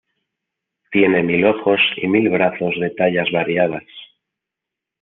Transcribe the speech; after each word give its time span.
Tiene 0.91 1.21
mil 1.21 1.45
ojos 1.45 1.79
y 1.97 2.07
mil 2.07 2.27
brazos 2.29 2.73
de 2.79 2.89
tallas 2.89 3.31
variadas. 3.31 3.83